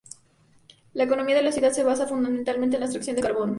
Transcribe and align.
La 0.93 1.03
economía 1.03 1.35
de 1.35 1.43
la 1.43 1.51
ciudad 1.51 1.73
se 1.73 1.83
basa 1.83 2.07
fundamentalmente 2.07 2.75
en 2.75 2.79
la 2.79 2.87
extracción 2.87 3.15
de 3.15 3.21
carbón. 3.21 3.49